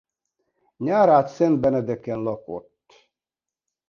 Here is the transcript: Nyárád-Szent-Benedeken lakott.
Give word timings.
Nyárád-Szent-Benedeken 0.77 2.19
lakott. 2.19 3.01